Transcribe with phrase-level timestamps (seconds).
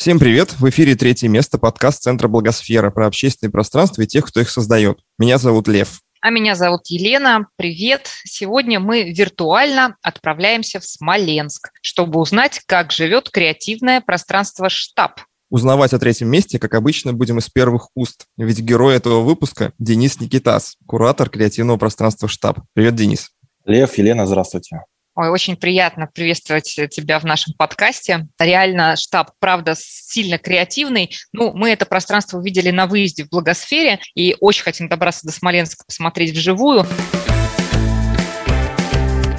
[0.00, 0.58] Всем привет!
[0.58, 5.00] В эфире «Третье место» подкаст Центра Благосфера про общественное пространство и тех, кто их создает.
[5.18, 6.00] Меня зовут Лев.
[6.22, 7.48] А меня зовут Елена.
[7.56, 8.08] Привет!
[8.24, 15.20] Сегодня мы виртуально отправляемся в Смоленск, чтобы узнать, как живет креативное пространство «Штаб».
[15.50, 18.24] Узнавать о третьем месте, как обычно, будем из первых уст.
[18.38, 22.60] Ведь герой этого выпуска– Денис Никитас, куратор креативного пространства «Штаб».
[22.72, 23.32] Привет, Денис.
[23.66, 24.80] Лев, Елена, здравствуйте.
[25.16, 28.28] Ой, очень приятно приветствовать тебя в нашем подкасте.
[28.38, 31.12] Реально штаб, правда, сильно креативный.
[31.32, 35.84] Ну, мы это пространство увидели на выезде в Благосфере и очень хотим добраться до Смоленска,
[35.84, 36.86] посмотреть вживую.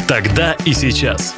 [0.10, 1.34] Тогда и сейчас.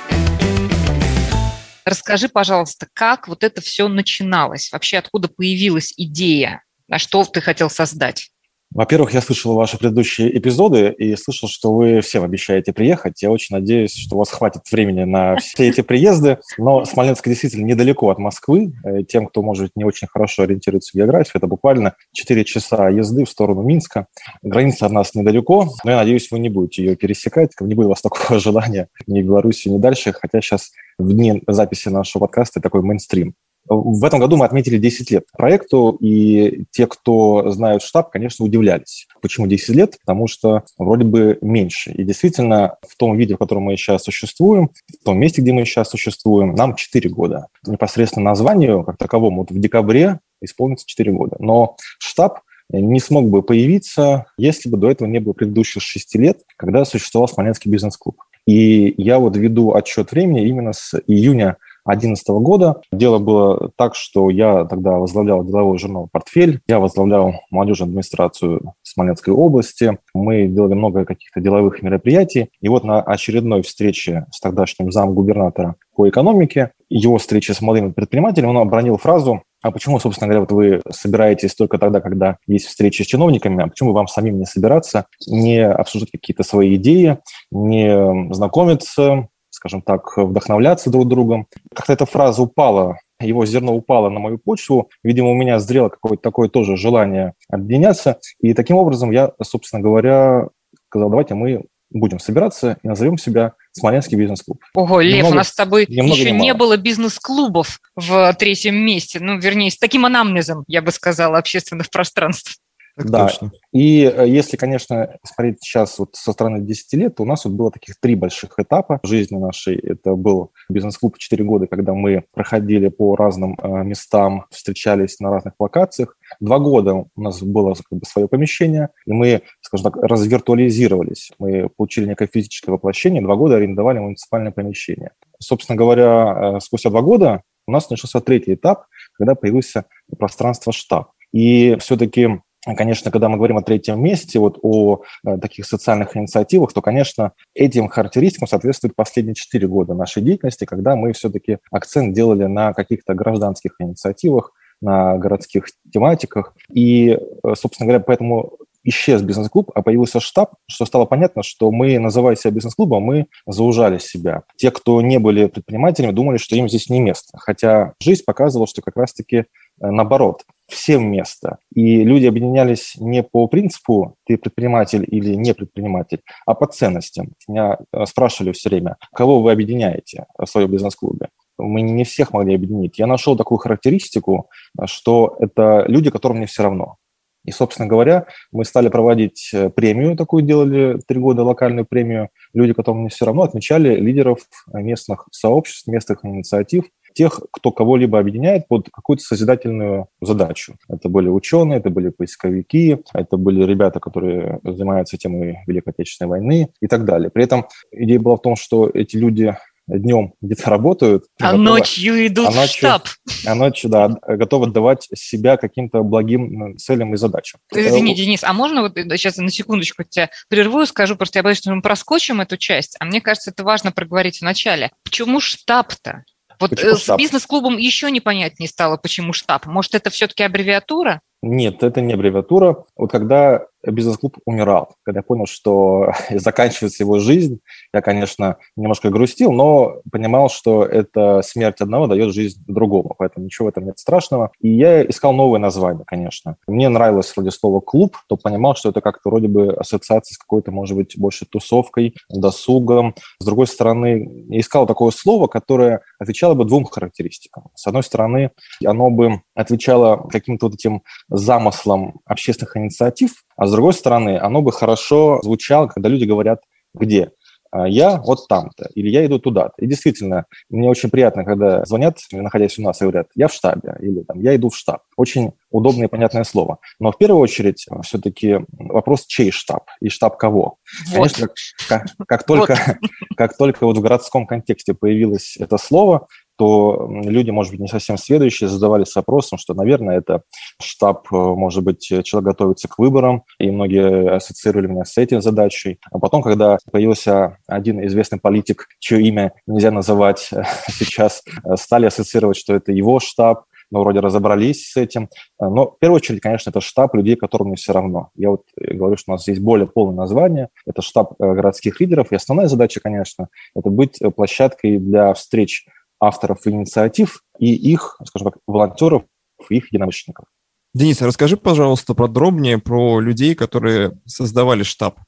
[1.86, 4.72] Расскажи, пожалуйста, как вот это все начиналось?
[4.72, 6.64] Вообще, откуда появилась идея?
[6.90, 8.33] А что ты хотел создать?
[8.74, 13.22] Во-первых, я слышал ваши предыдущие эпизоды и слышал, что вы всем обещаете приехать.
[13.22, 16.40] Я очень надеюсь, что у вас хватит времени на все эти приезды.
[16.58, 18.74] Но Смоленск действительно недалеко от Москвы.
[18.84, 23.26] Э, тем, кто, может, не очень хорошо ориентируется в географии, это буквально 4 часа езды
[23.26, 24.08] в сторону Минска.
[24.42, 27.52] Граница от нас недалеко, но я надеюсь, вы не будете ее пересекать.
[27.60, 30.14] Не будет у вас такого желания ни в Беларуси, ни дальше.
[30.14, 33.36] Хотя сейчас в дни записи нашего подкаста такой мейнстрим.
[33.68, 39.08] В этом году мы отметили 10 лет проекту, и те, кто знают штаб, конечно, удивлялись.
[39.22, 39.98] Почему 10 лет?
[40.06, 41.92] Потому что вроде бы меньше.
[41.92, 45.66] И действительно, в том виде, в котором мы сейчас существуем, в том месте, где мы
[45.66, 47.48] сейчас существуем, нам 4 года.
[47.66, 51.38] Непосредственно названию, как таковому, вот в декабре исполнится 4 года.
[51.40, 52.40] Но штаб
[52.70, 57.28] не смог бы появиться, если бы до этого не было предыдущих 6 лет, когда существовал
[57.28, 58.18] Смоленский бизнес-клуб.
[58.46, 62.82] И я вот веду отчет времени именно с июня 2011 года.
[62.92, 69.34] Дело было так, что я тогда возглавлял деловой журнал «Портфель», я возглавлял молодежную администрацию Смоленской
[69.34, 75.76] области, мы делали много каких-то деловых мероприятий, и вот на очередной встрече с тогдашним замгубернатора
[75.96, 80.52] по экономике, его встрече с молодыми предпринимателями, он обронил фразу а почему, собственно говоря, вот
[80.52, 85.06] вы собираетесь только тогда, когда есть встречи с чиновниками, а почему вам самим не собираться,
[85.26, 87.18] не обсуждать какие-то свои идеи,
[87.50, 89.30] не знакомиться,
[89.64, 91.48] скажем так, вдохновляться друг другом.
[91.74, 94.90] Как-то эта фраза упала его зерно упало на мою почву.
[95.02, 98.20] Видимо, у меня зрело какое-то такое тоже желание объединяться.
[98.42, 100.50] И таким образом я, собственно говоря,
[100.90, 104.60] сказал, давайте мы будем собираться и назовем себя Смоленский бизнес-клуб.
[104.74, 109.20] Ого, Лев, немного, у нас с тобой еще не, не было бизнес-клубов в третьем месте.
[109.22, 112.58] Ну, вернее, с таким анамнезом, я бы сказала, общественных пространств.
[112.96, 113.28] Так да.
[113.28, 113.52] Точно.
[113.72, 117.54] И э, если, конечно, смотреть сейчас вот со стороны 10 лет, то у нас вот
[117.54, 119.76] было таких три больших этапа жизни нашей.
[119.76, 125.56] Это был бизнес-клуб 4 года, когда мы проходили по разным э, местам, встречались на разных
[125.60, 126.16] локациях.
[126.40, 131.32] Два года у нас было как бы, свое помещение, и мы, скажем так, развиртуализировались.
[131.40, 135.12] Мы получили некое физическое воплощение, два года арендовали муниципальное помещение.
[135.40, 139.86] Собственно говоря, э, спустя два года у нас начался третий этап, когда появился
[140.20, 141.12] пространство штаб.
[141.32, 146.72] И все-таки Конечно, когда мы говорим о третьем месте, вот о э, таких социальных инициативах,
[146.72, 152.46] то, конечно, этим характеристикам соответствуют последние четыре года нашей деятельности, когда мы все-таки акцент делали
[152.46, 156.56] на каких-то гражданских инициативах, на городских тематиках.
[156.72, 161.98] И, э, собственно говоря, поэтому исчез бизнес-клуб, а появился штаб, что стало понятно, что мы,
[162.00, 164.44] называя себя бизнес-клубом, мы заужали себя.
[164.58, 167.38] Те, кто не были предпринимателями, думали, что им здесь не место.
[167.38, 169.46] Хотя жизнь показывала, что как раз-таки э,
[169.80, 171.58] наоборот всем место.
[171.74, 177.34] И люди объединялись не по принципу «ты предприниматель или не предприниматель», а по ценностям.
[177.48, 181.30] Меня э, спрашивали все время, кого вы объединяете в своем бизнес-клубе.
[181.58, 182.98] Мы не всех могли объединить.
[182.98, 184.50] Я нашел такую характеристику,
[184.86, 186.98] что это люди, которым не все равно.
[187.46, 192.30] И, собственно говоря, мы стали проводить э, премию, такую делали три года, локальную премию.
[192.54, 194.40] Люди, которым не все равно, отмечали лидеров
[194.72, 200.76] местных сообществ, местных инициатив, тех, кто кого-либо объединяет под какую-то созидательную задачу.
[200.90, 206.70] Это были ученые, это были поисковики, это были ребята, которые занимаются темой Великой Отечественной войны
[206.82, 207.30] и так далее.
[207.30, 209.56] При этом идея была в том, что эти люди
[209.88, 211.26] днем где-то работают.
[211.40, 213.08] А готовы, ночью идут а ночью, в штаб.
[213.46, 217.60] А ночью, да, готовы отдавать себя каким-то благим целям и задачам.
[217.72, 221.58] Извини, Денис, а можно вот сейчас на секундочку тебя прерву и скажу, просто я боюсь,
[221.58, 224.92] что мы проскочим эту часть, а мне кажется, это важно проговорить вначале.
[225.04, 226.24] Почему штаб-то?
[226.60, 229.66] Вот почему э, с бизнес-клубом еще непонятнее стало, почему штаб.
[229.66, 231.22] Может, это все-таки аббревиатура?
[231.42, 232.86] Нет, это не аббревиатура.
[232.96, 234.96] Вот когда бизнес-клуб умирал.
[235.04, 237.60] Когда я понял, что заканчивается его жизнь,
[237.94, 243.68] я, конечно, немножко грустил, но понимал, что это смерть одного дает жизнь другому, поэтому ничего
[243.68, 244.52] в этом нет страшного.
[244.62, 246.58] И я искал новое название, конечно.
[246.68, 250.72] Мне нравилось вроде слово «клуб», то понимал, что это как-то вроде бы ассоциация с какой-то,
[250.72, 253.16] может быть, больше тусовкой, досугом.
[253.40, 257.70] С другой стороны, я искал такое слово, которое отвечало бы двум характеристикам.
[257.76, 258.52] С одной стороны,
[258.86, 264.72] оно бы отвечало каким-то вот этим замыслам общественных инициатив, а с другой стороны, оно бы
[264.72, 266.62] хорошо звучало, когда люди говорят
[266.94, 267.32] «где?».
[267.74, 269.74] А я вот там-то, или я иду туда-то.
[269.80, 273.96] И действительно, мне очень приятно, когда звонят, находясь у нас, и говорят, я в штабе,
[274.00, 275.02] или там, я иду в штаб.
[275.18, 276.78] Очень удобное и понятное слово.
[277.00, 280.78] Но в первую очередь все-таки вопрос, чей штаб и штаб кого.
[281.08, 281.16] Вот.
[281.16, 281.56] Конечно, как,
[281.88, 283.10] как, как только, вот.
[283.36, 288.18] как только вот в городском контексте появилось это слово, то люди, может быть, не совсем
[288.18, 290.44] следующие задавались вопросом, что, наверное, это
[290.82, 296.00] штаб, э, может быть, человек готовится к выборам, и многие ассоциировали меня с этой задачей.
[296.12, 302.06] А потом, когда появился один известный политик, чье имя нельзя называть э, сейчас, э, стали
[302.06, 305.30] ассоциировать, что это его штаб, мы вроде разобрались с этим.
[305.60, 308.30] Но в первую очередь, конечно, это штаб людей, которым не все равно.
[308.36, 310.70] Я вот говорю, что у нас есть более полное название.
[310.88, 312.32] Это штаб городских лидеров.
[312.32, 315.86] И основная задача, конечно, это быть площадкой для встреч
[316.28, 319.24] авторов инициатив и их, скажем так, волонтеров,
[319.70, 320.46] их единомышленников.
[320.94, 325.20] Денис, а расскажи, пожалуйста, подробнее про людей, которые создавали штаб.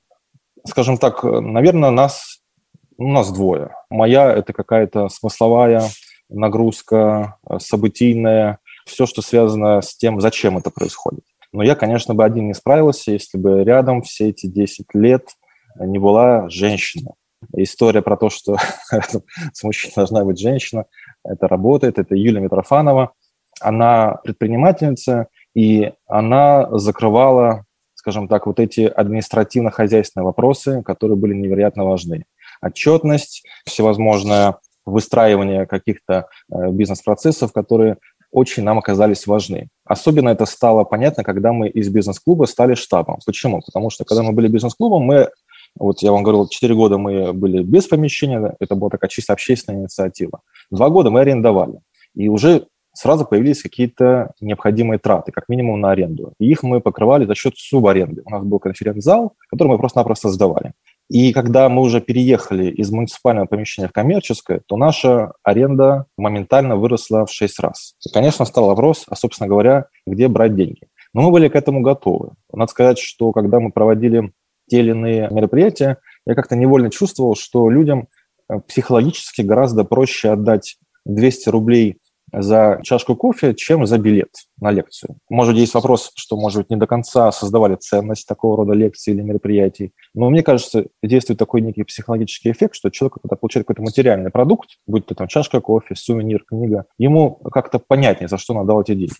[0.66, 2.40] Скажем так, наверное, нас,
[2.98, 3.72] у нас двое.
[3.90, 5.90] Моя– это какая-то смысловая
[6.30, 11.24] нагрузка, событийная, все, что связано с тем, зачем это происходит.
[11.52, 15.30] Но я, конечно, бы один не справился, если бы рядом все эти 10 лет
[15.80, 17.14] не была женщина
[17.56, 18.58] история про то, что
[19.54, 20.86] с мужчиной должна быть женщина,
[21.24, 23.14] это работает, это Юлия Митрофанова.
[23.62, 27.64] Она предпринимательница, и она закрывала,
[27.96, 32.26] скажем так, вот эти административно-хозяйственные вопросы, которые были невероятно важны.
[32.62, 37.98] Отчетность, всевозможное выстраивание каких-то э, бизнес-процессов, которые
[38.32, 39.70] очень нам оказались важны.
[39.86, 43.20] Особенно это стало понятно, когда мы из бизнес-клуба стали штабом.
[43.26, 43.62] Почему?
[43.66, 45.30] Потому что когда мы были бизнес-клубом, мы
[45.78, 49.82] вот я вам говорил, 4 года мы были без помещения, это была такая чисто общественная
[49.82, 50.42] инициатива.
[50.72, 51.80] Два года мы арендовали.
[52.14, 56.34] И уже сразу появились какие-то необходимые траты, как минимум на аренду.
[56.40, 58.22] И их мы покрывали за счет субаренды.
[58.26, 60.74] У нас был конференц-зал, который мы просто-напросто сдавали.
[61.10, 67.26] И когда мы уже переехали из муниципального помещения в коммерческое, то наша аренда моментально выросла
[67.26, 67.96] в 6 раз.
[68.04, 70.88] И, конечно, стал вопрос, а, собственно говоря, где брать деньги.
[71.14, 72.32] Но мы были к этому готовы.
[72.52, 74.32] Надо сказать, что когда мы проводили
[74.68, 78.08] те или иные мероприятия, я как-то невольно чувствовал, что людям
[78.50, 82.00] э, психологически гораздо проще отдать 200 рублей
[82.38, 84.30] за чашку кофе, чем за билет
[84.60, 85.18] на лекцию.
[85.30, 89.22] Может, есть вопрос, что, может быть, не до конца создавали ценность такого рода лекций или
[89.22, 89.94] мероприятий.
[90.14, 94.70] Но мне кажется, действует такой некий психологический эффект, что человек, когда получает какой-то материальный продукт,
[94.88, 99.14] будь то там чашка кофе, сувенир, книга, ему как-то понятнее, за что отдал эти деньги.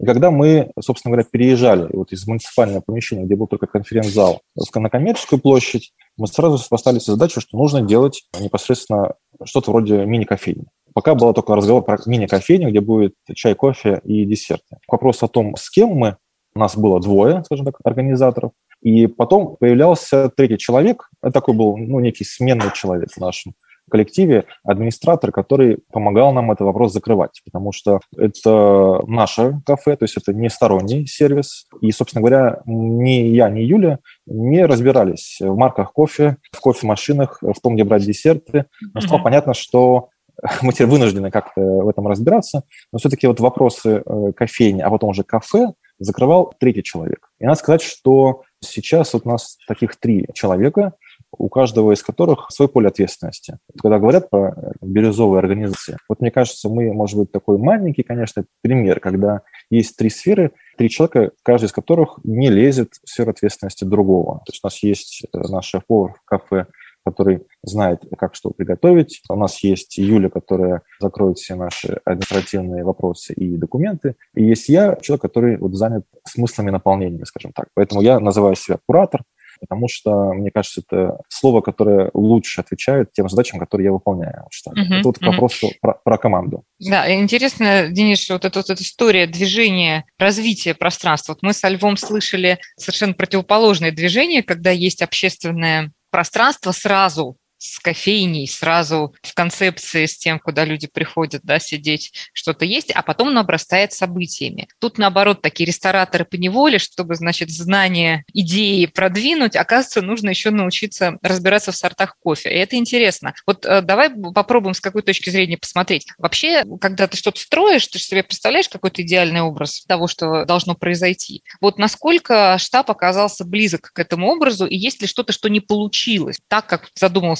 [0.00, 4.40] И когда мы, собственно говоря, переезжали вот из муниципального помещения, где был только конференц-зал,
[4.74, 9.14] на коммерческую площадь, мы сразу поставили задачу, что нужно делать непосредственно
[9.44, 10.66] что-то вроде мини-кофейни.
[10.94, 14.78] Пока был только разговор про мини-кофейню, где будет чай, кофе и десерты.
[14.88, 16.16] Вопрос о том, с кем мы,
[16.54, 21.98] у нас было двое, скажем так, организаторов, и потом появлялся третий человек, такой был ну,
[21.98, 23.54] некий сменный человек в нашем
[23.88, 30.16] коллективе администратор, который помогал нам этот вопрос закрывать, потому что это наше кафе, то есть
[30.16, 31.66] это не сторонний сервис.
[31.80, 37.60] И, собственно говоря, ни я, ни Юля не разбирались в марках кофе, в кофемашинах, в
[37.60, 38.66] том, где брать десерты.
[38.94, 39.22] Но стало mm-hmm.
[39.22, 40.08] понятно, что
[40.62, 45.10] мы теперь вынуждены как-то в этом разбираться, но все-таки вот вопросы э, кофейни, а потом
[45.10, 47.28] уже кафе закрывал третий человек.
[47.40, 50.92] И надо сказать, что сейчас вот у нас таких три человека,
[51.30, 53.58] у каждого из которых свой поле ответственности.
[53.80, 59.00] Когда говорят про бирюзовые организации, вот мне кажется, мы, может быть, такой маленький, конечно, пример,
[59.00, 64.38] когда есть три сферы, три человека, каждый из которых не лезет в сферу ответственности другого.
[64.46, 66.66] То есть у нас есть э, наш шеф-повар в кафе,
[67.04, 69.22] который знает, как что приготовить.
[69.28, 74.16] У нас есть Юля, которая закроет все наши административные вопросы и документы.
[74.34, 77.68] И есть я, человек, который вот занят смыслами наполнения, скажем так.
[77.74, 79.22] Поэтому я называю себя куратор,
[79.60, 84.54] потому что, мне кажется, это слово, которое лучше отвечает тем задачам, которые я выполняю в
[84.54, 84.82] штабе.
[84.82, 85.24] Uh-huh, это вот uh-huh.
[85.24, 86.64] к вопросу про, про команду.
[86.78, 91.32] Да, интересно, Денис, вот эта вот эта история движения, развития пространства.
[91.32, 98.46] Вот мы со Львом слышали совершенно противоположное движение, когда есть общественное пространство сразу с кофейней,
[98.48, 103.38] сразу в концепции с тем, куда люди приходят, да, сидеть, что-то есть, а потом он
[103.38, 104.68] обрастает событиями.
[104.78, 111.18] Тут, наоборот, такие рестораторы по неволе, чтобы, значит, знание идеи продвинуть, оказывается, нужно еще научиться
[111.22, 112.50] разбираться в сортах кофе.
[112.50, 113.34] И это интересно.
[113.46, 116.06] Вот э, давай попробуем с какой точки зрения посмотреть.
[116.18, 120.74] Вообще, когда ты что-то строишь, ты же себе представляешь какой-то идеальный образ того, что должно
[120.74, 121.42] произойти.
[121.60, 126.38] Вот насколько штаб оказался близок к этому образу, и есть ли что-то, что не получилось
[126.48, 126.88] так, как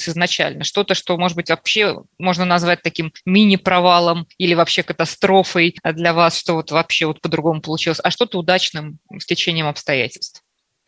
[0.09, 0.65] изначально?
[0.65, 6.55] Что-то, что, может быть, вообще можно назвать таким мини-провалом или вообще катастрофой для вас, что
[6.55, 10.43] вот вообще вот по-другому получилось, а что-то удачным стечением обстоятельств?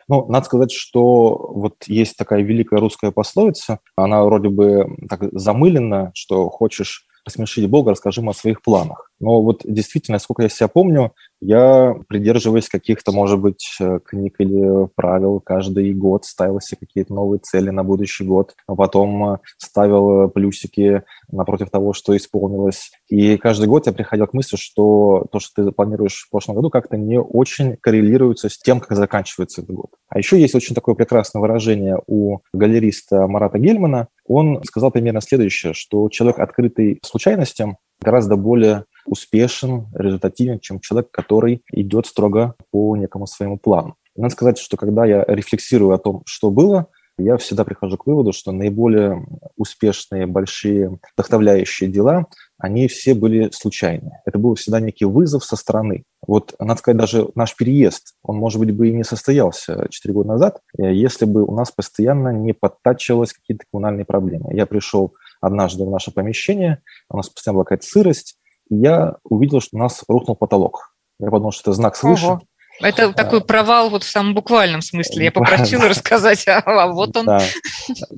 [0.08, 6.10] Ну, надо сказать, что вот есть такая великая русская пословица, она вроде бы так замылена,
[6.14, 9.09] что хочешь посмешить Бога, расскажи ему о своих планах.
[9.20, 14.88] Но вот действительно, сколько я себя помню, я придерживаюсь каких-то, может быть, э, книг или
[14.94, 15.40] правил.
[15.40, 21.02] Каждый год ставил себе какие-то новые цели на будущий год, а потом э, ставил плюсики
[21.30, 22.90] напротив того, что исполнилось.
[23.08, 26.70] И каждый год я приходил к мысли, что то, что ты планируешь в прошлом году,
[26.70, 29.90] как-то не очень коррелируется с тем, как заканчивается этот год.
[30.08, 34.08] А еще есть очень такое прекрасное выражение у галериста Марата Гельмана.
[34.26, 41.62] Он сказал примерно следующее, что человек, открытый случайностям, гораздо более успешен, результативен, чем человек, который
[41.72, 43.96] идет строго по некому своему плану.
[44.16, 46.88] Надо сказать, что когда я рефлексирую о том, что было,
[47.20, 49.26] я всегда прихожу к выводу, что наиболее
[49.56, 52.26] успешные, большие, вдохновляющие дела,
[52.58, 54.22] они все были случайные.
[54.24, 56.04] Это был всегда некий вызов со стороны.
[56.26, 60.30] Вот, надо сказать, даже наш переезд, он, может быть, бы и не состоялся 4 года
[60.30, 64.54] назад, э, если бы у нас постоянно не подтачивалось какие-то коммунальные проблемы.
[64.54, 68.36] Я пришел однажды в наше помещение, у нас постоянно была какая-то сырость,
[68.68, 70.94] и я увидел, что у нас рухнул потолок.
[71.18, 72.26] Я подумал, что это знак свыше.
[72.26, 72.40] Ого.
[72.80, 75.24] Это а, такой провал вот в самом буквальном смысле.
[75.24, 77.26] Я попросила рассказать, а, а вот он.
[77.26, 77.40] Да.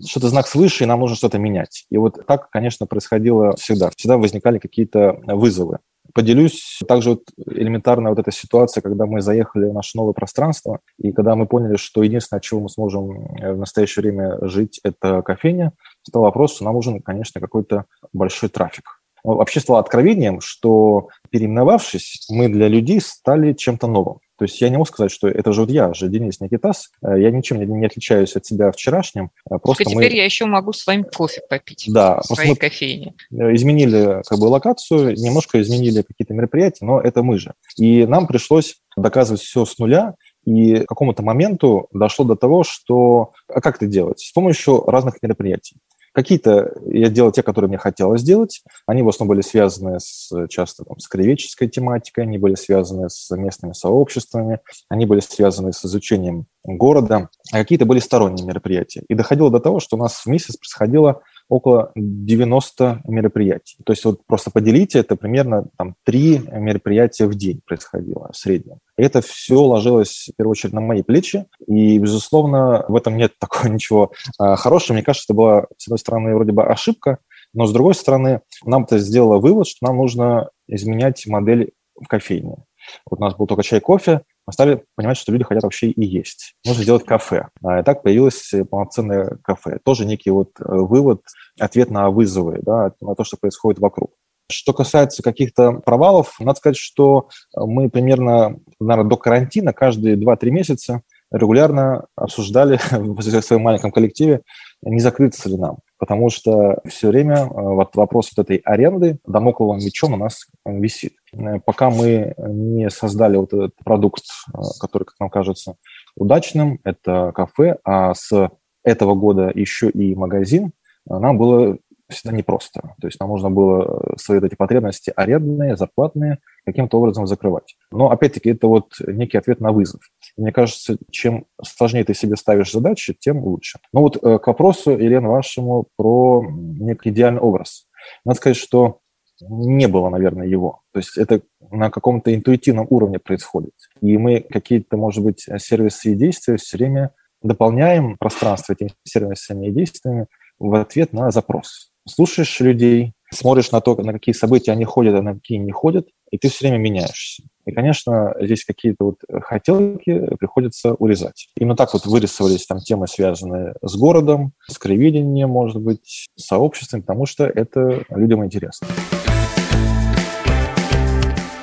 [0.07, 1.87] Что-то знак свыше, и нам нужно что-то менять.
[1.91, 3.91] И вот так, конечно, происходило всегда.
[3.97, 5.79] Всегда возникали какие-то вызовы.
[6.15, 11.11] Поделюсь также вот элементарно вот эта ситуация, когда мы заехали в наше новое пространство, и
[11.11, 15.73] когда мы поняли, что единственное, от чего мы сможем в настоящее время жить, это кофейня,
[16.03, 22.49] стал вопрос, что нам нужен, конечно, какой-то большой трафик вообще стало откровением, что переименовавшись, мы
[22.49, 24.19] для людей стали чем-то новым.
[24.39, 27.21] То есть я не могу сказать, что это же вот я же, Денис Никитас, э,
[27.21, 29.31] я ничем не, не отличаюсь от себя вчерашним.
[29.49, 30.17] Э, просто теперь мы...
[30.17, 33.15] я еще могу с вами кофе попить да, в своей мы кофейне.
[33.31, 37.55] Изменили как бы локацию, немножко изменили какие-то мероприятия, но это мы же.
[37.77, 43.33] И нам пришлось доказывать все с нуля, и к какому-то моменту дошло до того, что
[43.47, 44.19] а как это делать?
[44.19, 45.77] С помощью разных мероприятий.
[46.13, 48.63] Какие-то я делал те, которые мне хотелось сделать.
[48.87, 53.35] Они в основном были связаны с, часто там, с краеведческой тематикой, они были связаны с
[53.35, 59.03] местными сообществами, они были связаны с изучением города, а какие-то были сторонние мероприятия.
[59.09, 63.77] И доходило до того, что у нас в месяц происходило около 90 мероприятий.
[63.85, 68.79] То есть вот просто поделите, это примерно там 3 мероприятия в день происходило в среднем.
[68.97, 71.45] И это все ложилось, в первую очередь, на мои плечи.
[71.67, 74.95] И, безусловно, в этом нет такого ничего а, хорошего.
[74.95, 77.19] Мне кажется, это была, с одной стороны, вроде бы ошибка,
[77.53, 82.65] но, с другой стороны, нам это сделало вывод, что нам нужно изменять модель в кофейне.
[83.09, 86.05] Вот у нас был только чай, кофе, мы стали понимать, что люди хотят вообще и
[86.05, 86.55] есть.
[86.67, 87.49] Нужно сделать кафе.
[87.63, 89.79] А, и так появилось полноценное кафе.
[89.85, 91.23] Тоже некий вот э, вывод,
[91.61, 94.13] ответ на вызовы, да, на то, что происходит вокруг.
[94.51, 101.03] Что касается каких-то провалов, надо сказать, что мы примерно, наверное, до карантина каждые 2-3 месяца
[101.33, 104.43] регулярно обсуждали в своем маленьком коллективе,
[104.83, 105.79] не закрыться ли нам.
[106.03, 111.13] Потому что все время э, вот вопрос вот этой аренды домокловым мечом у нас висит.
[111.33, 115.77] Э, пока мы не создали вот этот продукт, э, который, как нам кажется,
[116.17, 118.51] удачным, это кафе, а с
[118.83, 120.73] этого года еще и магазин,
[121.07, 121.79] нам было
[122.09, 122.97] всегда непросто.
[123.01, 127.77] То есть нам нужно было свои эти потребности арендные, зарплатные каким-то образом закрывать.
[127.91, 130.01] Но, опять-таки, это вот некий ответ на вызов.
[130.37, 133.79] Мне кажется, чем сложнее ты себе ставишь задачи, тем лучше.
[133.93, 137.87] Но вот к вопросу, Елена, вашему про некий идеальный образ.
[138.25, 138.99] Надо сказать, что
[139.41, 140.83] не было, наверное, его.
[140.93, 143.73] То есть это на каком-то интуитивном уровне происходит.
[144.01, 147.11] И мы какие-то, может быть, сервисы и действия все время
[147.43, 150.27] дополняем пространство этими сервисами и действиями
[150.61, 151.91] в ответ на запрос.
[152.09, 156.09] Слушаешь людей, смотришь на то, на какие события они ходят, а на какие не ходят,
[156.33, 157.43] и ты все время меняешься.
[157.67, 161.49] И, конечно, здесь какие-то вот хотелки приходится урезать.
[161.59, 167.03] Именно так вот вырисовались там темы, связанные с городом, с краеведением, может быть, с сообществом,
[167.03, 168.89] потому что это людям интересно.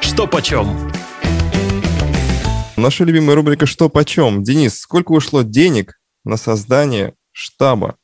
[0.02, 0.68] Что почем?
[2.78, 4.44] Наша любимая рубрика «Что почем?».
[4.44, 7.96] Денис, сколько ушло денег на создание штаба?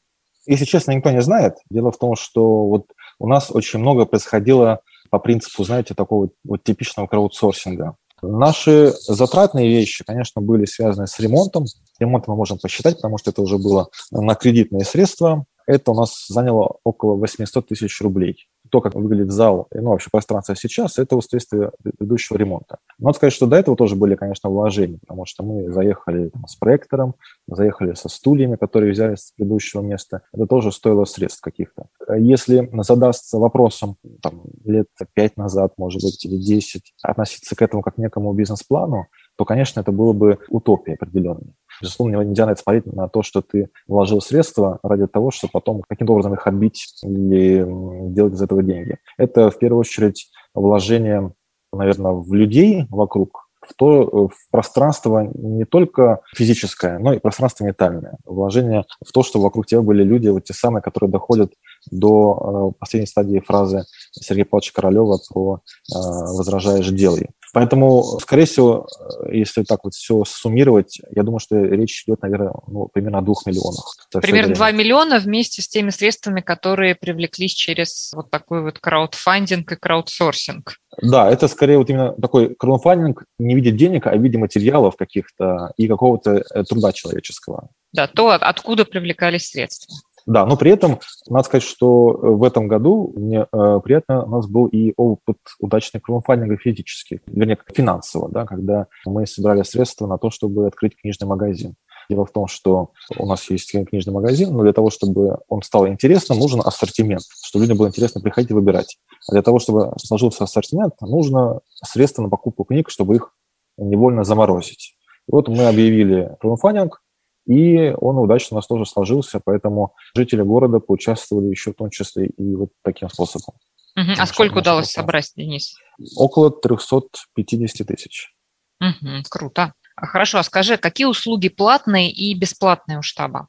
[0.47, 1.57] Если честно, никто не знает.
[1.69, 2.87] Дело в том, что вот
[3.19, 4.81] у нас очень много происходило
[5.15, 7.95] по принципу, знаете, такого вот типичного краудсорсинга.
[8.21, 11.63] Наши затратные вещи, конечно, были связаны с ремонтом.
[11.99, 15.45] Ремонт мы можем посчитать, потому что это уже было на кредитные средства.
[15.67, 20.53] Это у нас заняло около 800 тысяч рублей то, как выглядит зал, ну, вообще пространство
[20.53, 22.79] сейчас, это следствие предыдущего ремонта.
[22.99, 26.57] Надо сказать, что до этого тоже были, конечно, вложения, потому что мы заехали там, с
[26.57, 27.15] проектором,
[27.47, 30.23] заехали со стульями, которые взяли с предыдущего места.
[30.33, 31.85] Это тоже стоило средств каких-то.
[32.17, 37.95] Если задастся вопросом там, лет пять назад, может быть, или десять, относиться к этому как
[37.95, 41.53] к некому бизнес-плану, то, конечно, это было бы утопия определенная.
[41.81, 45.81] Безусловно, нельзя на это смотреть на то, что ты вложил средства ради того, чтобы потом
[45.87, 47.65] каким-то образом их отбить или
[48.13, 48.97] делать из этого деньги.
[49.17, 51.33] Это, в первую очередь, вложение,
[51.73, 58.17] наверное, в людей вокруг, в то в пространство не только физическое, но и пространство ментальное.
[58.25, 61.53] Вложение в то, что вокруг тебя были люди, вот те самые, которые доходят
[61.91, 67.29] до э, последней стадии фразы Сергея Павловича Королева про э, «возражаешь, делай».
[67.55, 68.85] Поэтому, скорее всего,
[69.23, 73.21] э, если так вот все суммировать, я думаю, что речь идет, наверное, ну, примерно о
[73.21, 73.95] двух миллионах.
[74.11, 79.75] Примерно 2 миллиона вместе с теми средствами, которые привлеклись через вот такой вот краудфандинг и
[79.77, 80.75] краудсорсинг.
[81.01, 84.97] Да, это скорее вот именно такой краудфандинг не в виде денег, а в виде материалов
[84.97, 87.69] каких-то и какого-то труда человеческого.
[87.93, 89.95] Да, то, откуда привлекались средства.
[90.25, 94.29] Да, но при этом надо сказать, что э, в этом году мне э, приятно, у
[94.29, 100.17] нас был и опыт удачный краудфандинга физически, вернее, финансово, да, когда мы собирали средства на
[100.17, 101.75] то, чтобы открыть книжный магазин.
[102.09, 105.87] Дело в том, что у нас есть книжный магазин, но для того, чтобы он стал
[105.87, 108.97] интересным, нужен ассортимент, чтобы людям было интересно приходить и выбирать.
[109.27, 113.31] А для того, чтобы сложился ассортимент, нужно средства на покупку книг, чтобы их
[113.77, 114.95] невольно заморозить.
[115.27, 117.01] И вот мы объявили краудфандинг,
[117.45, 122.27] и он удачно у нас тоже сложился, поэтому жители города поучаствовали еще в том числе
[122.27, 123.55] и вот таким способом.
[123.95, 124.11] Угу.
[124.17, 125.75] А сколько удалось собрать, Денис?
[126.17, 128.33] Около 350 тысяч.
[128.81, 129.73] Угу, круто.
[129.95, 133.47] Хорошо, а скажи, какие услуги платные и бесплатные у штаба?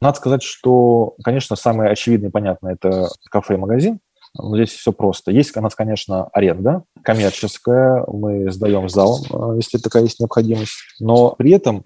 [0.00, 4.00] Надо сказать, что, конечно, самое очевидное и понятное– это кафе и магазин.
[4.38, 5.32] Но здесь все просто.
[5.32, 10.78] Есть у нас, конечно, аренда коммерческая, мы сдаем зал, э, если такая есть необходимость.
[11.00, 11.84] Но при этом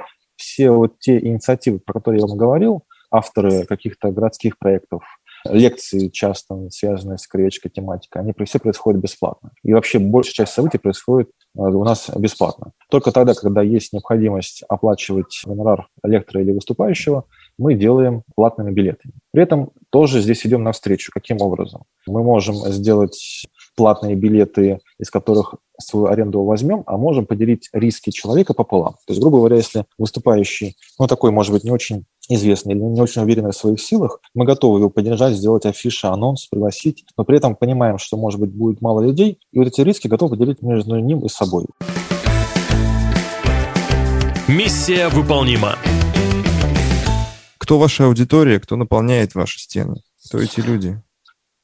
[0.55, 5.03] все вот те инициативы, про которые я вам говорил, авторы каких-то городских проектов,
[5.51, 9.51] лекции часто связанные с краеведческой тематикой, они все происходят бесплатно.
[9.65, 12.71] И вообще большая часть событий происходит э, у нас бесплатно.
[12.89, 17.25] Только тогда, когда есть необходимость оплачивать гонорар лектора или выступающего,
[17.59, 19.13] мы делаем платными билетами.
[19.33, 21.11] При этом тоже здесь идем навстречу.
[21.13, 21.83] Каким образом?
[22.07, 28.55] Мы можем сделать платные билеты, из которых свою аренду возьмем, а можем поделить риски человека
[28.55, 28.95] пополам.
[29.07, 33.01] То есть, грубо говоря, если выступающий, ну, такой, может быть, не очень известный или не
[33.01, 37.39] очень уверенный в своих силах, мы готовы его поддержать, сделать афишу, анонс, пригласить, но при
[37.39, 40.97] этом понимаем, что, может быть, будет мало людей, и вот эти риски готовы поделить между
[40.99, 41.67] ним и собой.
[44.47, 45.77] Миссия выполнима.
[47.59, 49.97] Кто ваша аудитория, кто наполняет ваши стены?
[50.27, 51.03] Кто эти люди?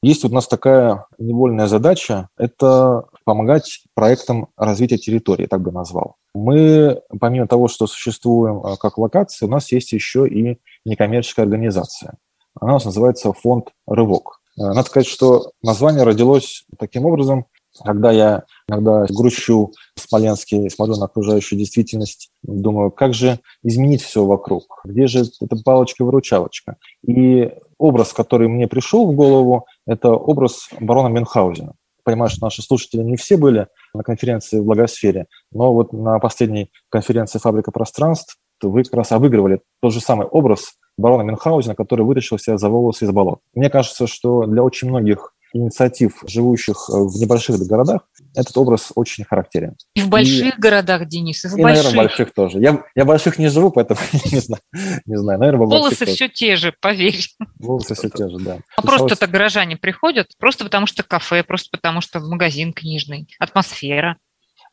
[0.03, 6.15] Есть у нас такая невольная задача– это помогать проектам развития территории, так бы назвал.
[6.33, 12.17] Мы, помимо того, что существуем а, как локация, у нас есть еще и некоммерческая организация.
[12.59, 14.41] Она у нас называется фонд «Рывок».
[14.57, 17.45] Э, надо сказать, что название родилось таким образом,
[17.83, 24.25] когда я иногда грущу в Смоленске, смотрю на окружающую действительность, думаю, как же изменить все
[24.25, 24.81] вокруг?
[24.83, 26.77] Где же эта палочка-выручалочка?
[27.05, 31.73] И образ, который мне пришел в голову, это образ барона Мюнхгаузена.
[32.03, 36.71] Понимаю, что наши слушатели не все были на конференции в Благосфере, но вот на последней
[36.89, 42.37] конференции «Фабрика пространств» вы как раз обыгрывали тот же самый образ барона Мюнхгаузена, который вытащил
[42.37, 43.39] себя за волосы из болот.
[43.53, 48.01] Мне кажется, что для очень многих инициатив, живущих э, в небольших городах,
[48.35, 49.75] этот образ очень характерен.
[49.93, 51.83] И в больших и, городах, Денис, и в и, больших.
[51.83, 52.59] наверное, больших тоже.
[52.59, 53.99] Я, я в больших не живу, поэтому
[54.31, 54.61] не знаю.
[55.05, 55.39] Не знаю.
[55.39, 56.33] Наверное, Волосы все тоже.
[56.33, 57.19] те же, поверь.
[57.59, 58.59] Волосы все те же, да.
[58.75, 64.17] А просто-то горожане приходят, просто потому что кафе, просто потому что магазин книжный, атмосфера.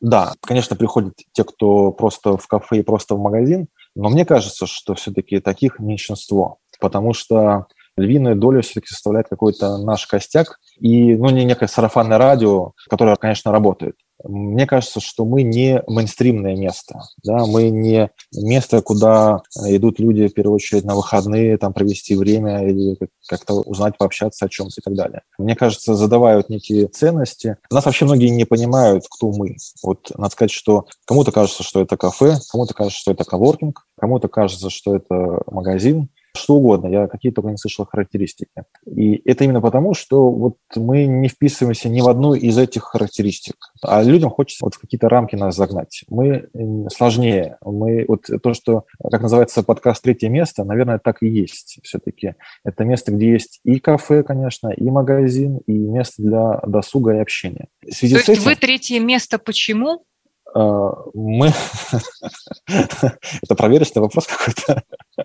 [0.01, 4.65] Да, конечно, приходят те, кто просто в кафе и просто в магазин, но мне кажется,
[4.65, 7.65] что все-таки таких меньшинство, потому что
[7.99, 13.51] львиную долю все-таки составляет какой-то наш костяк и, ну, не некое сарафанное радио, которое, конечно,
[13.51, 13.95] работает.
[14.23, 20.33] Мне кажется, что мы не мейнстримное место, да, мы не место, куда идут люди, в
[20.33, 22.97] первую очередь, на выходные, там, провести время или
[23.29, 25.21] как-то узнать, пообщаться о чем-то и так далее.
[25.37, 27.57] Мне кажется, задавают некие ценности.
[27.71, 29.55] Нас вообще многие не понимают, кто мы.
[29.83, 34.27] Вот надо сказать, что кому-то кажется, что это кафе, кому-то кажется, что это коворкинг, кому-то
[34.27, 36.87] кажется, что это магазин, что угодно.
[36.87, 38.63] Я какие только не слышал характеристики.
[38.85, 43.55] И это именно потому, что вот мы не вписываемся ни в одну из этих характеристик.
[43.81, 46.03] А людям хочется вот в какие-то рамки нас загнать.
[46.09, 46.47] Мы
[46.91, 47.57] сложнее.
[47.63, 52.35] Мы вот то, что, как называется подкаст «Третье место», наверное, так и есть все-таки.
[52.63, 57.67] Это место, где есть и кафе, конечно, и магазин, и место для досуга и общения.
[57.81, 58.43] В связи то есть этим...
[58.43, 60.03] вы третье место почему?
[60.53, 61.53] А, мы...
[62.67, 64.83] Это проверочный вопрос какой-то.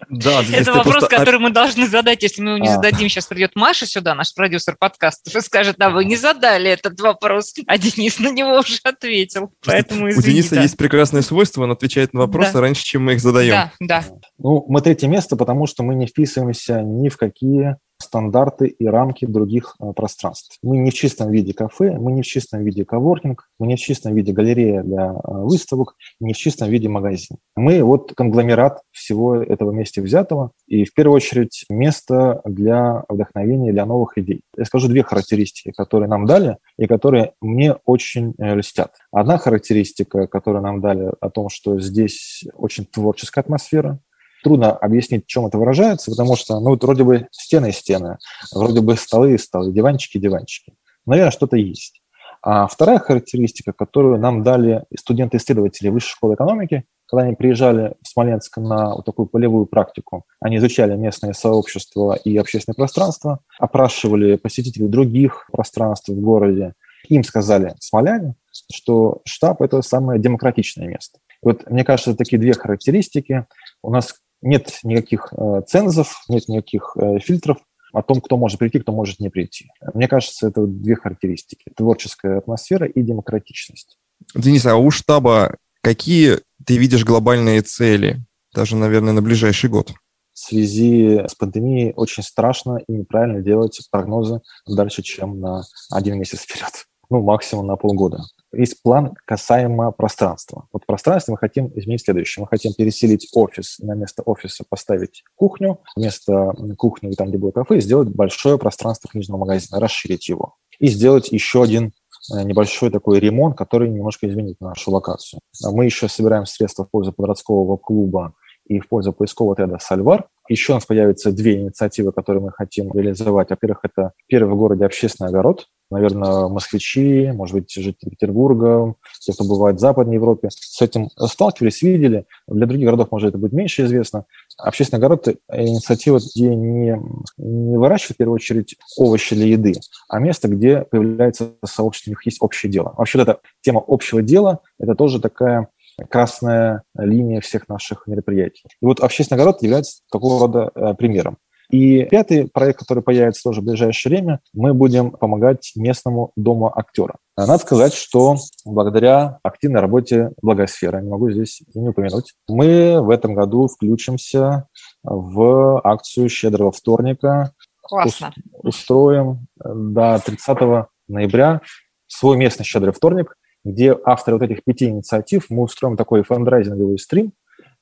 [0.08, 1.16] Да, это вопрос, просто...
[1.16, 2.22] который мы должны задать.
[2.22, 2.74] Если мы его не а.
[2.74, 7.00] зададим, сейчас придет Маша сюда, наш продюсер подкаста, и скажет, а вы не задали этот
[7.00, 9.52] вопрос, а Денис на него уже ответил.
[9.64, 10.62] Поэтому извини, У Дениса да.
[10.62, 12.60] есть прекрасное свойство, он отвечает на вопросы да.
[12.62, 13.52] раньше, чем мы их задаем.
[13.52, 14.04] Да, да.
[14.38, 19.24] Ну, мы третье место, потому что мы не вписываемся ни в какие стандарты и рамки
[19.24, 20.58] других э, пространств.
[20.62, 23.78] Мы не в чистом виде кафе, мы не в чистом виде коворкинг, мы не в
[23.78, 27.38] чистом виде галерея для э, выставок, не в чистом виде магазин.
[27.56, 33.86] Мы вот конгломерат всего этого вместе взятого и в первую очередь место для вдохновения, для
[33.86, 34.42] новых идей.
[34.56, 38.92] Я скажу две характеристики, которые нам дали и которые мне очень э, льстят.
[39.12, 43.98] Одна характеристика, которую нам дали о том, что здесь очень творческая атмосфера,
[44.44, 48.18] трудно объяснить, в чем это выражается, потому что, ну, вот вроде бы стены и стены,
[48.54, 50.74] вроде бы столы и столы, диванчики и диванчики.
[51.06, 52.00] Наверное, что-то есть.
[52.42, 58.58] А вторая характеристика, которую нам дали студенты-исследователи Высшей школы экономики, когда они приезжали в Смоленск
[58.58, 65.48] на вот такую полевую практику, они изучали местное сообщество и общественное пространство, опрашивали посетителей других
[65.52, 66.74] пространств в городе.
[67.08, 68.34] Им сказали смоляне,
[68.72, 71.18] что штаб– это самое демократичное место.
[71.42, 73.46] Вот мне кажется, такие две характеристики.
[73.82, 77.58] У нас нет никаких э, цензов, нет никаких э, фильтров
[77.92, 79.68] о том, кто может прийти, кто может не прийти.
[79.94, 81.64] Мне кажется, это две характеристики.
[81.76, 83.98] Творческая атмосфера и демократичность.
[84.34, 89.92] Денис, а у штаба какие ты видишь глобальные цели, даже, наверное, на ближайший год?
[90.32, 96.40] В связи с пандемией очень страшно и неправильно делать прогнозы дальше, чем на один месяц
[96.40, 98.22] вперед ну, максимум на полгода.
[98.54, 100.68] Есть план касаемо пространства.
[100.72, 102.42] Вот пространство мы хотим изменить следующее.
[102.42, 107.80] Мы хотим переселить офис, на место офиса поставить кухню, вместо кухни, там, где было кафе,
[107.80, 110.56] сделать большое пространство книжного магазина, расширить его.
[110.78, 111.92] И сделать еще один
[112.32, 115.40] э, небольшой такой ремонт, который немножко изменит нашу локацию.
[115.64, 118.34] А мы еще собираем средства в пользу подросткового клуба
[118.66, 120.28] и в пользу поискового отряда «Сальвар».
[120.48, 123.50] Еще у нас появятся две инициативы, которые мы хотим реализовать.
[123.50, 129.44] Во-первых, это первый в городе общественный огород наверное, москвичи, может быть, жители Петербурга, те, кто
[129.44, 132.26] бывает в Западной Европе, с этим сталкивались, видели.
[132.48, 134.24] Для других городов, может, это будет меньше известно.
[134.58, 137.00] Общественный огород– инициатива, где не,
[137.38, 139.74] не выращивают, в первую очередь, овощи для еды,
[140.08, 142.94] а место, где появляется сообщество, у них есть общее дело.
[142.96, 145.68] Вообще, эта тема общего дела– это тоже такая
[146.10, 148.64] красная линия всех наших мероприятий.
[148.80, 151.38] И вот общественный огород является такого рода э, примером.
[151.70, 157.16] И пятый проект, который появится тоже в ближайшее время, мы будем помогать местному дому актера.
[157.36, 163.34] Надо сказать, что благодаря активной работе Благосферы, не могу здесь не упомянуть, мы в этом
[163.34, 164.68] году включимся
[165.02, 167.52] в акцию «Щедрого вторника».
[167.82, 168.32] Классно.
[168.52, 171.60] Устроим до 30 ноября
[172.06, 177.32] свой местный «Щедрый вторник», где авторы вот этих пяти инициатив мы устроим такой фандрайзинговый стрим,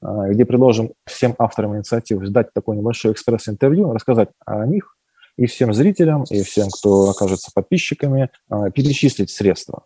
[0.02, 4.96] где предложим всем авторам инициатив сдать такое небольшое экспресс-интервью, рассказать о них
[5.36, 9.84] и всем зрителям, и всем, кто окажется подписчиками, а, перечислить средства.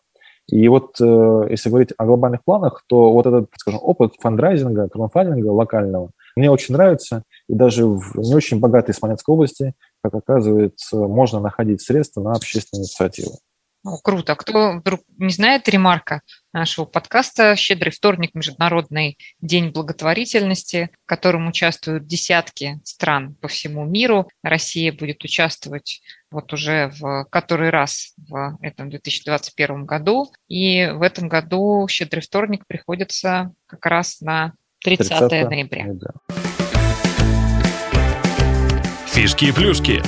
[0.49, 5.49] И вот э, если говорить о глобальных планах, то вот этот, скажем, опыт фандрайзинга, краудфандинга
[5.49, 7.25] локального мне очень нравится.
[7.49, 9.75] И даже в не очень богатой Смоленской области,
[10.05, 13.33] как оказывается, можно находить средства на общественные инициативы.
[13.87, 14.35] О, круто.
[14.35, 16.23] Кто вдруг не знает ремарка
[16.53, 18.31] нашего подкаста «Щедрый вторник.
[18.35, 24.29] Международный день благотворительности», в котором участвуют десятки стран по всему миру.
[24.43, 30.33] Россия будет участвовать вот уже в который раз в этом 2021 году.
[30.49, 35.85] И в этом году «Щедрый вторник» приходится как раз на 30, 30 ноября.
[35.85, 36.11] ноября.
[39.07, 40.03] Фишки и плюшки.